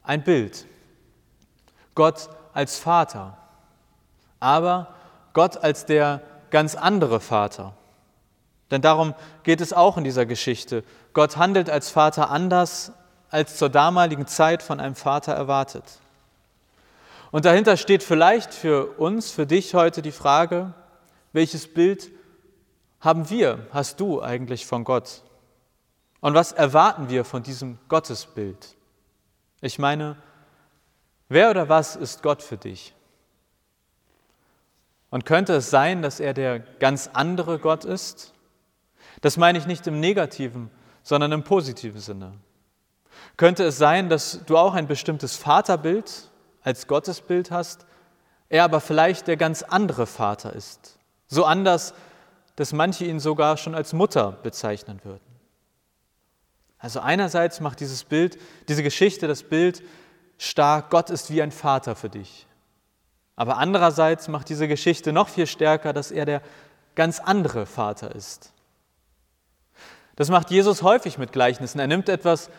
Ein 0.03 0.23
Bild. 0.23 0.65
Gott 1.95 2.29
als 2.53 2.77
Vater, 2.77 3.37
aber 4.39 4.95
Gott 5.33 5.57
als 5.57 5.85
der 5.85 6.21
ganz 6.51 6.75
andere 6.75 7.19
Vater. 7.19 7.73
Denn 8.71 8.81
darum 8.81 9.15
geht 9.43 9.61
es 9.61 9.73
auch 9.73 9.97
in 9.97 10.03
dieser 10.03 10.25
Geschichte. 10.25 10.83
Gott 11.13 11.37
handelt 11.37 11.69
als 11.69 11.89
Vater 11.89 12.29
anders, 12.29 12.91
als 13.29 13.57
zur 13.57 13.69
damaligen 13.69 14.27
Zeit 14.27 14.63
von 14.63 14.79
einem 14.79 14.95
Vater 14.95 15.33
erwartet. 15.33 15.83
Und 17.31 17.45
dahinter 17.45 17.77
steht 17.77 18.03
vielleicht 18.03 18.53
für 18.53 18.97
uns, 18.99 19.31
für 19.31 19.45
dich 19.45 19.73
heute 19.73 20.01
die 20.01 20.11
Frage, 20.11 20.73
welches 21.31 21.71
Bild 21.71 22.11
haben 22.99 23.29
wir, 23.29 23.67
hast 23.71 23.99
du 23.99 24.21
eigentlich 24.21 24.65
von 24.65 24.83
Gott? 24.83 25.23
Und 26.21 26.33
was 26.33 26.51
erwarten 26.51 27.09
wir 27.09 27.23
von 27.23 27.43
diesem 27.43 27.77
Gottesbild? 27.87 28.75
Ich 29.61 29.79
meine, 29.79 30.17
wer 31.29 31.49
oder 31.49 31.69
was 31.69 31.95
ist 31.95 32.23
Gott 32.23 32.41
für 32.41 32.57
dich? 32.57 32.93
Und 35.09 35.25
könnte 35.25 35.53
es 35.53 35.69
sein, 35.69 36.01
dass 36.01 36.19
er 36.19 36.33
der 36.33 36.59
ganz 36.59 37.09
andere 37.13 37.59
Gott 37.59 37.85
ist? 37.85 38.33
Das 39.21 39.37
meine 39.37 39.57
ich 39.57 39.65
nicht 39.65 39.87
im 39.87 39.99
negativen, 39.99 40.69
sondern 41.03 41.31
im 41.31 41.43
positiven 41.43 41.99
Sinne. 41.99 42.33
Könnte 43.37 43.63
es 43.63 43.77
sein, 43.77 44.09
dass 44.09 44.45
du 44.45 44.57
auch 44.57 44.73
ein 44.73 44.87
bestimmtes 44.87 45.35
Vaterbild 45.35 46.29
als 46.61 46.87
Gottesbild 46.87 47.51
hast, 47.51 47.85
er 48.49 48.63
aber 48.63 48.81
vielleicht 48.81 49.27
der 49.27 49.37
ganz 49.37 49.63
andere 49.63 50.05
Vater 50.05 50.53
ist? 50.53 50.97
So 51.27 51.45
anders, 51.45 51.93
dass 52.55 52.73
manche 52.73 53.05
ihn 53.05 53.19
sogar 53.19 53.57
schon 53.57 53.75
als 53.75 53.93
Mutter 53.93 54.33
bezeichnen 54.43 54.99
würden. 55.03 55.23
Also 56.77 56.99
einerseits 56.99 57.59
macht 57.59 57.79
dieses 57.79 58.03
Bild, 58.03 58.37
diese 58.67 58.83
Geschichte 58.83 59.27
das 59.27 59.43
Bild 59.43 59.83
stark, 60.37 60.89
Gott 60.89 61.09
ist 61.09 61.31
wie 61.31 61.41
ein 61.41 61.51
Vater 61.51 61.95
für 61.95 62.09
dich. 62.09 62.47
Aber 63.39 63.57
andererseits 63.57 64.27
macht 64.27 64.49
diese 64.49 64.67
Geschichte 64.67 65.13
noch 65.13 65.29
viel 65.29 65.47
stärker, 65.47 65.93
dass 65.93 66.11
er 66.11 66.25
der 66.25 66.41
ganz 66.95 67.21
andere 67.21 67.65
Vater 67.65 68.13
ist. 68.13 68.51
Das 70.17 70.29
macht 70.29 70.51
Jesus 70.51 70.83
häufig 70.83 71.17
mit 71.17 71.31
Gleichnissen. 71.31 71.79
Er 71.79 71.87
nimmt 71.87 72.09
etwas, 72.09 72.49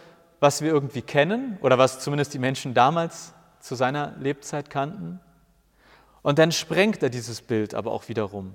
was 0.40 0.62
wir 0.62 0.72
irgendwie 0.72 1.02
kennen 1.02 1.58
oder 1.60 1.76
was 1.76 2.00
zumindest 2.00 2.32
die 2.32 2.38
Menschen 2.38 2.72
damals 2.72 3.34
zu 3.60 3.74
seiner 3.74 4.14
Lebzeit 4.20 4.70
kannten, 4.70 5.20
und 6.22 6.38
dann 6.38 6.50
sprengt 6.50 7.02
er 7.02 7.10
dieses 7.10 7.42
Bild 7.42 7.74
aber 7.74 7.92
auch 7.92 8.08
wiederum. 8.08 8.54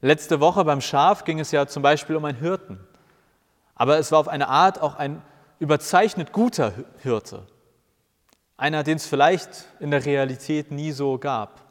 Letzte 0.00 0.40
Woche 0.40 0.64
beim 0.64 0.80
Schaf 0.80 1.22
ging 1.24 1.38
es 1.38 1.52
ja 1.52 1.66
zum 1.66 1.84
Beispiel 1.84 2.16
um 2.16 2.24
einen 2.24 2.38
Hirten. 2.38 2.80
Aber 3.76 3.98
es 3.98 4.10
war 4.10 4.18
auf 4.18 4.28
eine 4.28 4.48
Art 4.48 4.80
auch 4.80 4.96
ein 4.96 5.22
überzeichnet 5.60 6.32
guter 6.32 6.72
Hirte. 7.02 7.46
Einer, 8.58 8.82
den 8.82 8.96
es 8.96 9.06
vielleicht 9.06 9.66
in 9.78 9.92
der 9.92 10.04
Realität 10.04 10.72
nie 10.72 10.90
so 10.90 11.16
gab, 11.16 11.62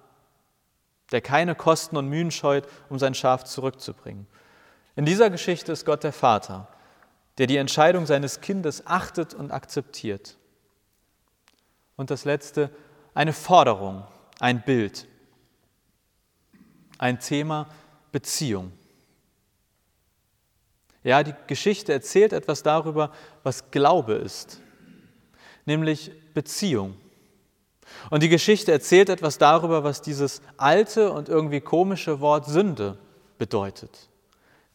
der 1.11 1.21
keine 1.21 1.53
Kosten 1.53 1.97
und 1.97 2.07
Mühen 2.07 2.31
scheut, 2.31 2.67
um 2.89 2.97
sein 2.97 3.13
Schaf 3.13 3.43
zurückzubringen. 3.43 4.25
In 4.95 5.05
dieser 5.05 5.29
Geschichte 5.29 5.73
ist 5.73 5.85
Gott 5.85 6.03
der 6.03 6.13
Vater, 6.13 6.69
der 7.37 7.45
die 7.45 7.57
Entscheidung 7.57 8.05
seines 8.05 8.39
Kindes 8.39 8.87
achtet 8.87 9.33
und 9.33 9.51
akzeptiert. 9.51 10.37
Und 11.97 12.09
das 12.09 12.23
Letzte, 12.23 12.71
eine 13.13 13.33
Forderung, 13.33 14.05
ein 14.39 14.63
Bild, 14.63 15.07
ein 16.97 17.19
Thema 17.19 17.67
Beziehung. 18.13 18.71
Ja, 21.03 21.21
die 21.21 21.35
Geschichte 21.47 21.91
erzählt 21.91 22.31
etwas 22.31 22.63
darüber, 22.63 23.11
was 23.43 23.71
Glaube 23.71 24.13
ist, 24.13 24.61
nämlich 25.65 26.11
Beziehung. 26.37 26.95
Und 28.11 28.21
die 28.21 28.29
Geschichte 28.29 28.71
erzählt 28.71 29.09
etwas 29.09 29.39
darüber, 29.39 29.83
was 29.83 30.03
dieses 30.03 30.43
alte 30.55 31.11
und 31.11 31.29
irgendwie 31.29 31.61
komische 31.61 32.19
Wort 32.19 32.45
Sünde 32.45 32.99
bedeutet, 33.39 34.07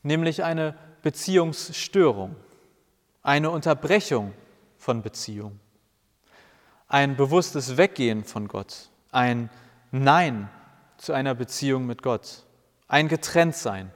nämlich 0.02 0.42
eine 0.42 0.74
Beziehungsstörung, 1.02 2.34
eine 3.22 3.50
Unterbrechung 3.50 4.32
von 4.76 5.02
Beziehung, 5.02 5.60
ein 6.88 7.14
bewusstes 7.14 7.76
Weggehen 7.76 8.24
von 8.24 8.48
Gott, 8.48 8.88
ein 9.12 9.48
Nein 9.92 10.48
zu 10.96 11.12
einer 11.12 11.36
Beziehung 11.36 11.86
mit 11.86 12.02
Gott, 12.02 12.42
ein 12.88 13.06
Getrenntsein. 13.06 13.92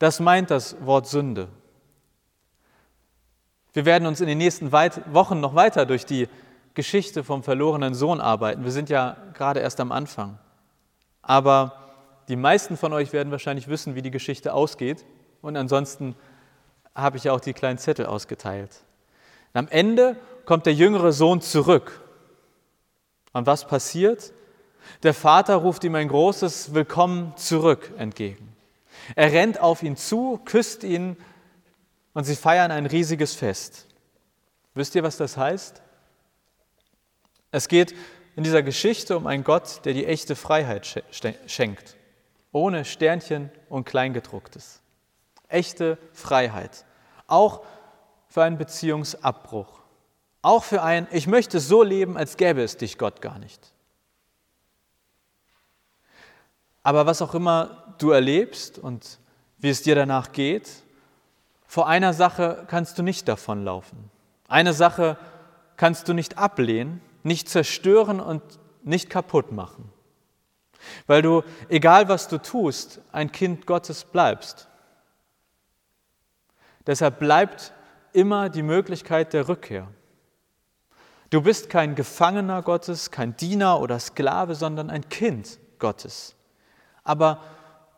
Das 0.00 0.18
meint 0.18 0.50
das 0.50 0.84
Wort 0.84 1.06
Sünde. 1.06 1.46
Wir 3.72 3.84
werden 3.84 4.08
uns 4.08 4.20
in 4.20 4.26
den 4.26 4.38
nächsten 4.38 4.72
Wochen 4.72 5.38
noch 5.38 5.54
weiter 5.54 5.86
durch 5.86 6.04
die 6.04 6.28
Geschichte 6.78 7.24
vom 7.24 7.42
verlorenen 7.42 7.92
Sohn 7.92 8.20
arbeiten. 8.20 8.62
Wir 8.62 8.70
sind 8.70 8.88
ja 8.88 9.16
gerade 9.34 9.58
erst 9.58 9.80
am 9.80 9.90
Anfang. 9.90 10.38
Aber 11.22 11.72
die 12.28 12.36
meisten 12.36 12.76
von 12.76 12.92
euch 12.92 13.12
werden 13.12 13.32
wahrscheinlich 13.32 13.66
wissen, 13.66 13.96
wie 13.96 14.00
die 14.02 14.12
Geschichte 14.12 14.54
ausgeht. 14.54 15.04
Und 15.42 15.56
ansonsten 15.56 16.14
habe 16.94 17.16
ich 17.16 17.24
ja 17.24 17.32
auch 17.32 17.40
die 17.40 17.52
kleinen 17.52 17.78
Zettel 17.78 18.06
ausgeteilt. 18.06 18.84
Und 19.54 19.58
am 19.58 19.68
Ende 19.68 20.16
kommt 20.44 20.66
der 20.66 20.72
jüngere 20.72 21.10
Sohn 21.10 21.40
zurück. 21.40 22.00
Und 23.32 23.44
was 23.44 23.66
passiert? 23.66 24.32
Der 25.02 25.14
Vater 25.14 25.56
ruft 25.56 25.82
ihm 25.82 25.96
ein 25.96 26.06
großes 26.06 26.74
Willkommen 26.74 27.32
zurück 27.34 27.90
entgegen. 27.98 28.54
Er 29.16 29.32
rennt 29.32 29.58
auf 29.58 29.82
ihn 29.82 29.96
zu, 29.96 30.38
küsst 30.44 30.84
ihn 30.84 31.16
und 32.14 32.22
sie 32.22 32.36
feiern 32.36 32.70
ein 32.70 32.86
riesiges 32.86 33.34
Fest. 33.34 33.88
Wisst 34.74 34.94
ihr, 34.94 35.02
was 35.02 35.16
das 35.16 35.36
heißt? 35.36 35.82
Es 37.50 37.68
geht 37.68 37.94
in 38.36 38.44
dieser 38.44 38.62
Geschichte 38.62 39.16
um 39.16 39.26
einen 39.26 39.44
Gott, 39.44 39.84
der 39.84 39.94
die 39.94 40.06
echte 40.06 40.36
Freiheit 40.36 41.02
schenkt, 41.46 41.96
ohne 42.52 42.84
Sternchen 42.84 43.50
und 43.68 43.84
Kleingedrucktes. 43.84 44.80
Echte 45.48 45.98
Freiheit, 46.12 46.84
auch 47.26 47.64
für 48.28 48.42
einen 48.42 48.58
Beziehungsabbruch, 48.58 49.80
auch 50.42 50.62
für 50.62 50.82
ein, 50.82 51.08
ich 51.10 51.26
möchte 51.26 51.58
so 51.58 51.82
leben, 51.82 52.16
als 52.16 52.36
gäbe 52.36 52.62
es 52.62 52.76
dich 52.76 52.98
Gott 52.98 53.22
gar 53.22 53.38
nicht. 53.38 53.72
Aber 56.82 57.06
was 57.06 57.22
auch 57.22 57.34
immer 57.34 57.94
du 57.98 58.10
erlebst 58.10 58.78
und 58.78 59.18
wie 59.58 59.70
es 59.70 59.82
dir 59.82 59.94
danach 59.94 60.32
geht, 60.32 60.70
vor 61.66 61.88
einer 61.88 62.14
Sache 62.14 62.64
kannst 62.68 62.98
du 62.98 63.02
nicht 63.02 63.28
davonlaufen. 63.28 64.10
Eine 64.46 64.72
Sache 64.72 65.18
kannst 65.76 66.08
du 66.08 66.14
nicht 66.14 66.38
ablehnen, 66.38 67.02
nicht 67.28 67.48
zerstören 67.48 68.18
und 68.18 68.42
nicht 68.82 69.08
kaputt 69.08 69.52
machen. 69.52 69.92
Weil 71.06 71.22
du, 71.22 71.42
egal 71.68 72.08
was 72.08 72.26
du 72.26 72.38
tust, 72.38 73.00
ein 73.12 73.30
Kind 73.30 73.66
Gottes 73.66 74.04
bleibst. 74.04 74.68
Deshalb 76.86 77.20
bleibt 77.20 77.72
immer 78.12 78.48
die 78.48 78.62
Möglichkeit 78.62 79.32
der 79.32 79.48
Rückkehr. 79.48 79.88
Du 81.30 81.42
bist 81.42 81.68
kein 81.68 81.94
Gefangener 81.94 82.62
Gottes, 82.62 83.10
kein 83.10 83.36
Diener 83.36 83.80
oder 83.80 84.00
Sklave, 84.00 84.54
sondern 84.54 84.90
ein 84.90 85.08
Kind 85.08 85.58
Gottes. 85.78 86.34
aber 87.04 87.40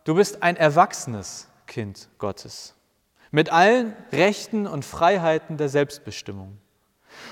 du 0.04 0.14
bist 0.14 0.42
ein 0.42 0.56
erwachsenes 0.56 1.48
Kind 1.66 2.08
Gottes 2.18 2.74
mit 3.30 3.50
allen 3.50 3.94
Rechten 4.12 4.66
und 4.66 4.84
Freiheiten 4.84 5.56
der 5.56 5.68
Selbstbestimmung. 5.68 6.58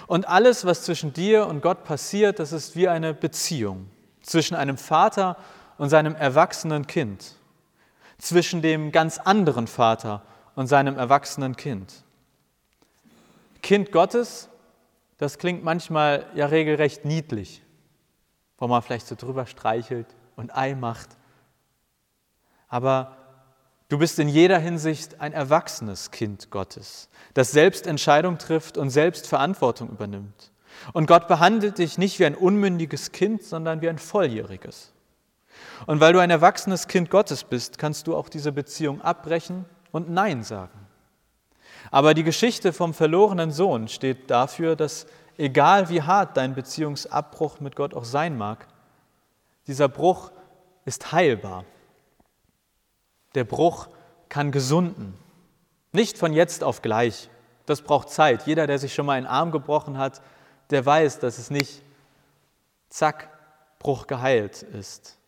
Und 0.06 0.28
alles, 0.28 0.64
was 0.64 0.82
zwischen 0.82 1.12
dir 1.12 1.46
und 1.46 1.60
Gott 1.60 1.84
passiert, 1.84 2.38
das 2.38 2.52
ist 2.52 2.76
wie 2.76 2.88
eine 2.88 3.14
Beziehung 3.14 3.88
zwischen 4.22 4.54
einem 4.54 4.76
Vater 4.76 5.36
und 5.78 5.88
seinem 5.88 6.14
erwachsenen 6.14 6.86
Kind, 6.86 7.34
zwischen 8.18 8.62
dem 8.62 8.92
ganz 8.92 9.18
anderen 9.18 9.66
Vater 9.66 10.22
und 10.54 10.66
seinem 10.66 10.96
erwachsenen 10.96 11.56
Kind. 11.56 12.04
Kind 13.62 13.92
Gottes, 13.92 14.48
das 15.18 15.38
klingt 15.38 15.64
manchmal 15.64 16.26
ja 16.34 16.46
regelrecht 16.46 17.04
niedlich, 17.04 17.62
wo 18.58 18.66
man 18.66 18.82
vielleicht 18.82 19.06
so 19.06 19.14
drüber 19.14 19.46
streichelt 19.46 20.06
und 20.36 20.56
Ei 20.56 20.74
macht. 20.74 21.10
Aber 22.68 23.17
Du 23.88 23.96
bist 23.96 24.18
in 24.18 24.28
jeder 24.28 24.58
Hinsicht 24.58 25.20
ein 25.20 25.32
erwachsenes 25.32 26.10
Kind 26.10 26.50
Gottes, 26.50 27.08
das 27.32 27.52
selbst 27.52 27.86
Entscheidung 27.86 28.36
trifft 28.36 28.76
und 28.76 28.90
selbst 28.90 29.26
Verantwortung 29.26 29.88
übernimmt. 29.88 30.52
Und 30.92 31.06
Gott 31.06 31.26
behandelt 31.26 31.78
dich 31.78 31.96
nicht 31.96 32.18
wie 32.18 32.26
ein 32.26 32.34
unmündiges 32.34 33.12
Kind, 33.12 33.42
sondern 33.42 33.80
wie 33.80 33.88
ein 33.88 33.98
volljähriges. 33.98 34.92
Und 35.86 36.00
weil 36.00 36.12
du 36.12 36.18
ein 36.18 36.30
erwachsenes 36.30 36.86
Kind 36.86 37.08
Gottes 37.08 37.44
bist, 37.44 37.78
kannst 37.78 38.06
du 38.06 38.14
auch 38.14 38.28
diese 38.28 38.52
Beziehung 38.52 39.00
abbrechen 39.00 39.64
und 39.90 40.10
Nein 40.10 40.42
sagen. 40.42 40.86
Aber 41.90 42.12
die 42.12 42.24
Geschichte 42.24 42.74
vom 42.74 42.92
verlorenen 42.92 43.50
Sohn 43.50 43.88
steht 43.88 44.30
dafür, 44.30 44.76
dass 44.76 45.06
egal 45.38 45.88
wie 45.88 46.02
hart 46.02 46.36
dein 46.36 46.54
Beziehungsabbruch 46.54 47.60
mit 47.60 47.74
Gott 47.74 47.94
auch 47.94 48.04
sein 48.04 48.36
mag, 48.36 48.66
dieser 49.66 49.88
Bruch 49.88 50.30
ist 50.84 51.12
heilbar 51.12 51.64
der 53.38 53.44
Bruch 53.44 53.88
kann 54.28 54.50
gesunden. 54.50 55.16
Nicht 55.92 56.18
von 56.18 56.32
jetzt 56.32 56.64
auf 56.64 56.82
gleich. 56.82 57.30
Das 57.66 57.82
braucht 57.82 58.10
Zeit. 58.10 58.46
Jeder, 58.46 58.66
der 58.66 58.80
sich 58.80 58.92
schon 58.94 59.06
mal 59.06 59.12
einen 59.12 59.26
Arm 59.26 59.52
gebrochen 59.52 59.96
hat, 59.96 60.20
der 60.70 60.84
weiß, 60.84 61.20
dass 61.20 61.38
es 61.38 61.50
nicht 61.50 61.82
zack, 62.88 63.30
Bruch 63.78 64.08
geheilt 64.08 64.62
ist. 64.62 65.18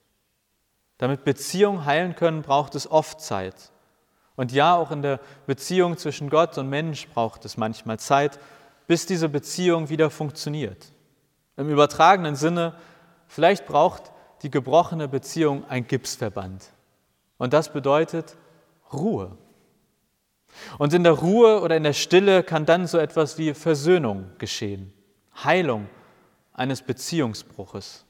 Damit 0.98 1.22
Beziehungen 1.22 1.84
heilen 1.84 2.16
können, 2.16 2.42
braucht 2.42 2.74
es 2.74 2.90
oft 2.90 3.20
Zeit. 3.20 3.70
Und 4.34 4.50
ja, 4.50 4.74
auch 4.74 4.90
in 4.90 5.02
der 5.02 5.20
Beziehung 5.46 5.96
zwischen 5.96 6.30
Gott 6.30 6.58
und 6.58 6.68
Mensch 6.68 7.06
braucht 7.08 7.44
es 7.44 7.56
manchmal 7.56 8.00
Zeit, 8.00 8.40
bis 8.88 9.06
diese 9.06 9.28
Beziehung 9.28 9.88
wieder 9.88 10.10
funktioniert. 10.10 10.92
Im 11.56 11.70
übertragenen 11.70 12.34
Sinne, 12.34 12.74
vielleicht 13.28 13.66
braucht 13.66 14.10
die 14.42 14.50
gebrochene 14.50 15.06
Beziehung 15.06 15.64
ein 15.68 15.86
Gipsverband. 15.86 16.72
Und 17.40 17.54
das 17.54 17.72
bedeutet 17.72 18.36
Ruhe. 18.92 19.34
Und 20.76 20.92
in 20.92 21.04
der 21.04 21.14
Ruhe 21.14 21.62
oder 21.62 21.74
in 21.74 21.84
der 21.84 21.94
Stille 21.94 22.42
kann 22.42 22.66
dann 22.66 22.86
so 22.86 22.98
etwas 22.98 23.38
wie 23.38 23.54
Versöhnung 23.54 24.30
geschehen, 24.36 24.92
Heilung 25.42 25.88
eines 26.52 26.82
Beziehungsbruches. 26.82 28.04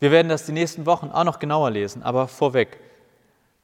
Wir 0.00 0.10
werden 0.10 0.28
das 0.28 0.44
die 0.44 0.52
nächsten 0.52 0.84
Wochen 0.84 1.08
auch 1.08 1.24
noch 1.24 1.38
genauer 1.38 1.70
lesen, 1.70 2.02
aber 2.02 2.28
vorweg. 2.28 2.78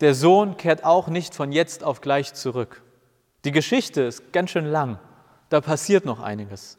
Der 0.00 0.14
Sohn 0.14 0.56
kehrt 0.56 0.84
auch 0.84 1.08
nicht 1.08 1.34
von 1.34 1.52
jetzt 1.52 1.84
auf 1.84 2.00
gleich 2.00 2.32
zurück. 2.32 2.80
Die 3.44 3.52
Geschichte 3.52 4.00
ist 4.00 4.32
ganz 4.32 4.52
schön 4.52 4.64
lang, 4.64 4.98
da 5.50 5.60
passiert 5.60 6.06
noch 6.06 6.20
einiges. 6.20 6.78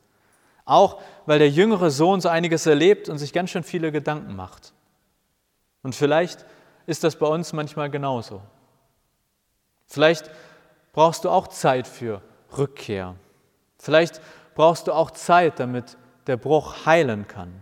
Auch 0.66 1.00
weil 1.28 1.38
der 1.38 1.52
jüngere 1.52 1.92
Sohn 1.92 2.22
so 2.22 2.30
einiges 2.30 2.66
erlebt 2.66 3.08
und 3.08 3.20
sich 3.20 3.34
ganz 3.34 3.52
schön 3.52 3.64
viele 3.64 3.92
Gedanken 3.92 4.36
macht. 4.36 4.74
Und 5.84 5.94
vielleicht 5.94 6.44
ist 6.86 7.04
das 7.04 7.16
bei 7.16 7.28
uns 7.28 7.54
manchmal 7.54 7.90
genauso. 7.90 8.42
Vielleicht 9.88 10.30
brauchst 10.92 11.26
du 11.26 11.30
auch 11.30 11.48
Zeit 11.48 11.88
für 11.88 12.22
Rückkehr. 12.58 13.16
Vielleicht 13.78 14.22
brauchst 14.56 14.88
du 14.88 14.94
auch 14.94 15.12
Zeit, 15.12 15.60
damit 15.60 15.98
der 16.28 16.38
Bruch 16.38 16.86
heilen 16.86 17.28
kann. 17.28 17.54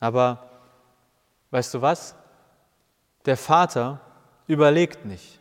Aber 0.00 0.48
weißt 1.50 1.74
du 1.74 1.82
was? 1.82 2.14
Der 3.24 3.36
Vater 3.36 4.00
überlegt 4.46 5.04
nicht. 5.04 5.40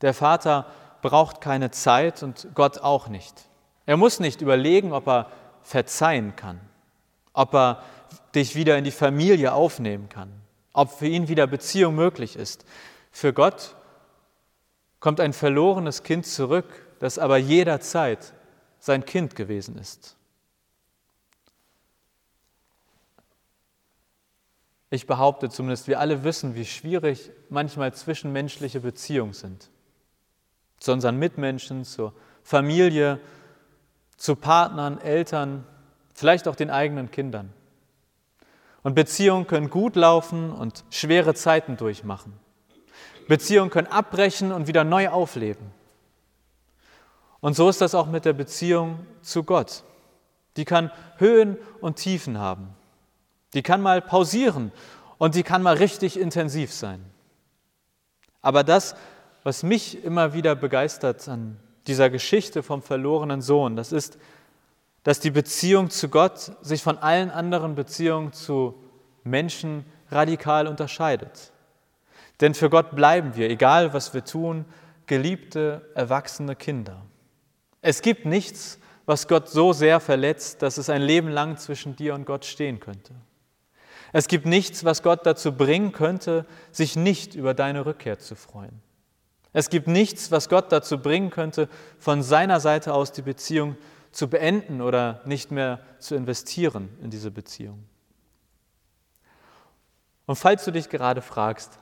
Der 0.00 0.14
Vater 0.14 0.66
braucht 1.02 1.40
keine 1.40 1.70
Zeit 1.70 2.22
und 2.22 2.48
Gott 2.54 2.78
auch 2.78 3.08
nicht. 3.08 3.48
Er 3.86 3.96
muss 3.96 4.20
nicht 4.20 4.40
überlegen, 4.40 4.92
ob 4.92 5.06
er 5.06 5.30
verzeihen 5.62 6.34
kann, 6.34 6.60
ob 7.32 7.54
er 7.54 7.82
dich 8.34 8.54
wieder 8.54 8.78
in 8.78 8.84
die 8.84 8.90
Familie 8.90 9.52
aufnehmen 9.52 10.08
kann 10.08 10.42
ob 10.72 10.90
für 10.90 11.06
ihn 11.06 11.28
wieder 11.28 11.46
Beziehung 11.46 11.94
möglich 11.94 12.36
ist. 12.36 12.64
Für 13.10 13.32
Gott 13.32 13.76
kommt 15.00 15.20
ein 15.20 15.32
verlorenes 15.32 16.02
Kind 16.02 16.26
zurück, 16.26 16.66
das 16.98 17.18
aber 17.18 17.36
jederzeit 17.36 18.32
sein 18.78 19.04
Kind 19.04 19.36
gewesen 19.36 19.76
ist. 19.76 20.16
Ich 24.90 25.06
behaupte 25.06 25.48
zumindest, 25.48 25.88
wir 25.88 26.00
alle 26.00 26.22
wissen, 26.22 26.54
wie 26.54 26.66
schwierig 26.66 27.30
manchmal 27.48 27.94
zwischenmenschliche 27.94 28.80
Beziehungen 28.80 29.32
sind. 29.32 29.70
Zu 30.78 30.92
unseren 30.92 31.18
Mitmenschen, 31.18 31.84
zur 31.84 32.12
Familie, 32.42 33.18
zu 34.18 34.36
Partnern, 34.36 35.00
Eltern, 35.00 35.66
vielleicht 36.14 36.46
auch 36.46 36.56
den 36.56 36.70
eigenen 36.70 37.10
Kindern. 37.10 37.52
Und 38.82 38.94
Beziehungen 38.94 39.46
können 39.46 39.70
gut 39.70 39.96
laufen 39.96 40.52
und 40.52 40.84
schwere 40.90 41.34
Zeiten 41.34 41.76
durchmachen. 41.76 42.32
Beziehungen 43.28 43.70
können 43.70 43.86
abbrechen 43.86 44.52
und 44.52 44.66
wieder 44.66 44.84
neu 44.84 45.08
aufleben. 45.08 45.70
Und 47.40 47.54
so 47.54 47.68
ist 47.68 47.80
das 47.80 47.94
auch 47.94 48.06
mit 48.06 48.24
der 48.24 48.32
Beziehung 48.32 49.06
zu 49.20 49.44
Gott. 49.44 49.84
Die 50.56 50.64
kann 50.64 50.90
Höhen 51.18 51.56
und 51.80 51.96
Tiefen 51.96 52.38
haben. 52.38 52.68
Die 53.54 53.62
kann 53.62 53.80
mal 53.80 54.00
pausieren 54.00 54.72
und 55.18 55.34
die 55.34 55.42
kann 55.42 55.62
mal 55.62 55.76
richtig 55.76 56.18
intensiv 56.18 56.72
sein. 56.72 57.04
Aber 58.40 58.64
das, 58.64 58.96
was 59.44 59.62
mich 59.62 60.04
immer 60.04 60.34
wieder 60.34 60.54
begeistert 60.54 61.28
an 61.28 61.58
dieser 61.86 62.10
Geschichte 62.10 62.62
vom 62.62 62.82
verlorenen 62.82 63.42
Sohn, 63.42 63.76
das 63.76 63.92
ist, 63.92 64.18
dass 65.02 65.20
die 65.20 65.30
Beziehung 65.30 65.90
zu 65.90 66.08
Gott 66.08 66.52
sich 66.62 66.82
von 66.82 66.98
allen 66.98 67.30
anderen 67.30 67.74
Beziehungen 67.74 68.32
zu 68.32 68.74
Menschen 69.24 69.84
radikal 70.10 70.66
unterscheidet. 70.66 71.52
Denn 72.40 72.54
für 72.54 72.70
Gott 72.70 72.94
bleiben 72.94 73.36
wir, 73.36 73.50
egal 73.50 73.94
was 73.94 74.14
wir 74.14 74.24
tun, 74.24 74.64
geliebte, 75.06 75.90
erwachsene 75.94 76.56
Kinder. 76.56 77.02
Es 77.80 78.02
gibt 78.02 78.24
nichts, 78.26 78.78
was 79.06 79.26
Gott 79.26 79.48
so 79.48 79.72
sehr 79.72 80.00
verletzt, 80.00 80.62
dass 80.62 80.78
es 80.78 80.88
ein 80.88 81.02
Leben 81.02 81.28
lang 81.28 81.56
zwischen 81.56 81.96
dir 81.96 82.14
und 82.14 82.24
Gott 82.24 82.44
stehen 82.44 82.78
könnte. 82.78 83.14
Es 84.12 84.28
gibt 84.28 84.46
nichts, 84.46 84.84
was 84.84 85.02
Gott 85.02 85.26
dazu 85.26 85.52
bringen 85.52 85.92
könnte, 85.92 86.46
sich 86.70 86.96
nicht 86.96 87.34
über 87.34 87.54
deine 87.54 87.86
Rückkehr 87.86 88.18
zu 88.18 88.36
freuen. 88.36 88.80
Es 89.52 89.70
gibt 89.70 89.86
nichts, 89.86 90.30
was 90.30 90.48
Gott 90.48 90.70
dazu 90.70 90.98
bringen 90.98 91.30
könnte, 91.30 91.68
von 91.98 92.22
seiner 92.22 92.60
Seite 92.60 92.94
aus 92.94 93.12
die 93.12 93.22
Beziehung 93.22 93.76
zu 94.12 94.28
beenden 94.28 94.80
oder 94.80 95.22
nicht 95.24 95.50
mehr 95.50 95.80
zu 95.98 96.14
investieren 96.14 96.90
in 97.02 97.10
diese 97.10 97.30
Beziehung. 97.30 97.84
Und 100.26 100.36
falls 100.36 100.64
du 100.64 100.70
dich 100.70 100.88
gerade 100.88 101.22
fragst, 101.22 101.78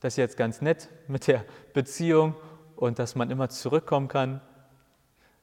das 0.00 0.14
ist 0.14 0.18
jetzt 0.18 0.36
ganz 0.36 0.60
nett 0.60 0.88
mit 1.08 1.26
der 1.26 1.44
Beziehung 1.72 2.34
und 2.76 2.98
dass 2.98 3.14
man 3.14 3.30
immer 3.30 3.48
zurückkommen 3.48 4.08
kann, 4.08 4.40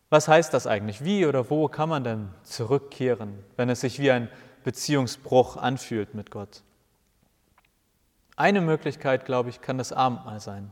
was 0.09 0.27
heißt 0.27 0.53
das 0.53 0.65
eigentlich? 0.65 1.03
Wie 1.03 1.25
oder 1.25 1.49
wo 1.49 1.67
kann 1.67 1.89
man 1.89 2.03
denn 2.03 2.29
zurückkehren, 2.43 3.43
wenn 3.57 3.69
es 3.69 3.81
sich 3.81 3.99
wie 3.99 4.11
ein 4.11 4.29
Beziehungsbruch 4.63 5.55
anfühlt 5.55 6.15
mit 6.15 6.31
Gott? 6.31 6.63
Eine 8.35 8.61
Möglichkeit, 8.61 9.25
glaube 9.25 9.49
ich, 9.49 9.61
kann 9.61 9.77
das 9.77 9.93
Abendmahl 9.93 10.39
sein. 10.39 10.71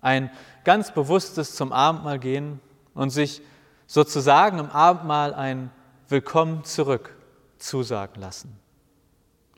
Ein 0.00 0.30
ganz 0.64 0.92
bewusstes 0.92 1.54
zum 1.54 1.72
Abendmahl 1.72 2.18
gehen 2.18 2.60
und 2.94 3.10
sich 3.10 3.42
sozusagen 3.90 4.60
im 4.60 4.70
Abendmahl 4.70 5.34
ein 5.34 5.72
Willkommen 6.08 6.62
zurück 6.62 7.12
zusagen 7.58 8.20
lassen. 8.20 8.56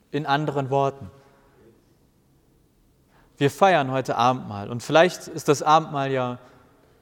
In 0.09 0.25
anderen 0.25 0.71
Worten, 0.71 1.11
wir 3.37 3.51
feiern 3.51 3.91
heute 3.91 4.15
Abendmahl 4.15 4.71
und 4.71 4.81
vielleicht 4.81 5.27
ist 5.27 5.49
das 5.49 5.61
Abendmahl 5.61 6.11
ja 6.11 6.39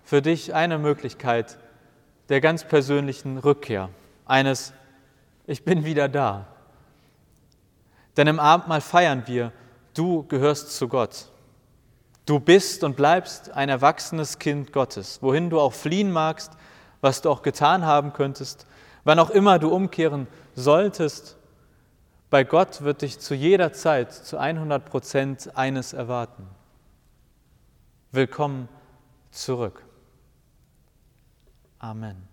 für 0.03 0.21
dich 0.21 0.53
eine 0.53 0.77
Möglichkeit 0.77 1.57
der 2.27 2.41
ganz 2.41 2.65
persönlichen 2.65 3.37
Rückkehr, 3.37 3.87
eines 4.25 4.73
Ich 5.47 5.63
bin 5.63 5.85
wieder 5.85 6.09
da. 6.09 6.47
Denn 8.17 8.27
im 8.27 8.41
Abendmahl 8.41 8.81
feiern 8.81 9.23
wir, 9.27 9.53
du 9.93 10.23
gehörst 10.23 10.75
zu 10.75 10.89
Gott. 10.89 11.29
Du 12.25 12.41
bist 12.41 12.83
und 12.83 12.97
bleibst 12.97 13.51
ein 13.51 13.69
erwachsenes 13.69 14.37
Kind 14.37 14.73
Gottes, 14.73 15.19
wohin 15.21 15.49
du 15.49 15.61
auch 15.61 15.73
fliehen 15.73 16.11
magst, 16.11 16.51
was 17.01 17.21
du 17.21 17.29
auch 17.29 17.41
getan 17.41 17.85
haben 17.85 18.13
könntest, 18.13 18.65
wann 19.03 19.19
auch 19.19 19.29
immer 19.29 19.59
du 19.59 19.69
umkehren 19.69 20.27
solltest 20.55 21.37
Bei 22.29 22.45
Gott 22.45 22.81
wird 22.81 23.01
dich 23.01 23.19
zu 23.19 23.35
jeder 23.35 23.73
Zeit 23.73 24.13
zu 24.13 24.37
100 24.37 24.85
Prozent 24.85 25.57
eines 25.57 25.91
erwarten. 25.91 26.47
Willkommen 28.13 28.69
zurück. 29.31 29.83
Amen. 31.79 32.30